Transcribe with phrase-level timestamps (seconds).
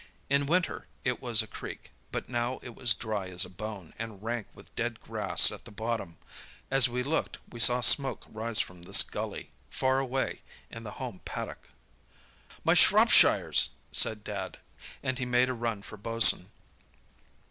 [0.31, 4.23] In winter it was a creek, but now it was dry as a bone, and
[4.23, 6.17] rank with dead grass at the bottom.
[6.71, 10.41] As we looked we saw smoke rise from this gully, far away,
[10.71, 11.69] in the home paddock.
[12.63, 14.57] "'My Shropshires!' said Dad,
[15.03, 16.49] and he made a run for Bosun.